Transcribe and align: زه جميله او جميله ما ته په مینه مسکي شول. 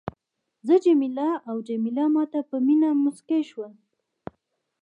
زه 0.67 0.75
جميله 0.85 1.29
او 1.49 1.55
جميله 1.67 2.05
ما 2.15 2.23
ته 2.31 2.39
په 2.49 2.57
مینه 2.65 2.89
مسکي 3.03 3.41
شول. 3.49 3.73